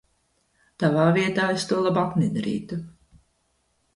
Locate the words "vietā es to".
1.17-1.83